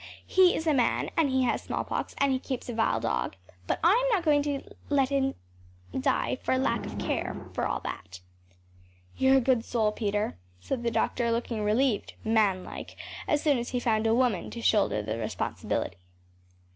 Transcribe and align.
He 0.25 0.55
is 0.55 0.65
a 0.65 0.73
man, 0.73 1.11
and 1.15 1.29
he 1.29 1.43
has 1.43 1.61
smallpox, 1.61 2.15
and 2.17 2.31
he 2.31 2.39
keeps 2.39 2.67
a 2.67 2.73
vile 2.73 2.99
dog; 2.99 3.35
but 3.67 3.79
I 3.83 3.93
am 4.03 4.09
not 4.11 4.25
going 4.25 4.41
to 4.41 4.61
see 5.05 5.15
him 5.15 5.35
die 5.93 6.37
for 6.37 6.57
lack 6.57 6.87
of 6.87 6.97
care 6.97 7.37
for 7.53 7.67
all 7.67 7.81
that.‚ÄĚ 7.81 8.19
“You’re 9.15 9.37
a 9.37 9.41
good 9.41 9.63
soul, 9.63 9.91
Peter,‚ÄĚ 9.91 10.35
said 10.59 10.81
the 10.81 10.89
doctor, 10.89 11.29
looking 11.29 11.61
relieved, 11.63 12.15
manlike, 12.23 12.95
as 13.27 13.43
soon 13.43 13.59
as 13.59 13.69
he 13.69 13.79
found 13.79 14.07
a 14.07 14.15
woman 14.15 14.49
to 14.49 14.61
shoulder 14.63 15.03
the 15.03 15.19
responsibility. 15.19 15.97